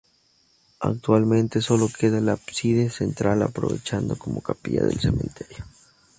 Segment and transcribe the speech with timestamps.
[0.79, 5.63] Actualmente solo queda el ábside central, aprovechado como capilla del cementerio.